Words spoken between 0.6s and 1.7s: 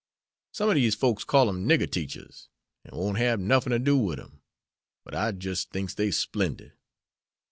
ob dese folks calls em